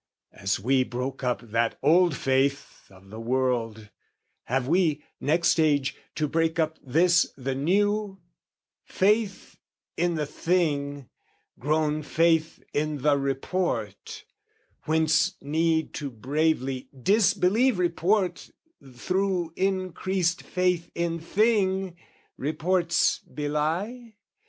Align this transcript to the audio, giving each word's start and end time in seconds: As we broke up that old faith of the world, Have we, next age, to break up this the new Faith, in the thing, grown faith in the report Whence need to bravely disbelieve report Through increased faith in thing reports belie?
As 0.33 0.59
we 0.59 0.83
broke 0.83 1.23
up 1.23 1.41
that 1.51 1.77
old 1.83 2.17
faith 2.17 2.87
of 2.89 3.11
the 3.11 3.19
world, 3.19 3.91
Have 4.45 4.67
we, 4.67 5.03
next 5.19 5.59
age, 5.59 5.95
to 6.15 6.27
break 6.27 6.57
up 6.57 6.79
this 6.83 7.31
the 7.37 7.53
new 7.53 8.17
Faith, 8.83 9.59
in 9.95 10.15
the 10.15 10.25
thing, 10.25 11.07
grown 11.59 12.01
faith 12.01 12.63
in 12.73 13.03
the 13.03 13.15
report 13.15 14.25
Whence 14.85 15.35
need 15.39 15.93
to 15.93 16.09
bravely 16.09 16.89
disbelieve 16.99 17.77
report 17.77 18.49
Through 18.95 19.53
increased 19.55 20.41
faith 20.41 20.89
in 20.95 21.19
thing 21.19 21.95
reports 22.37 23.19
belie? 23.19 24.15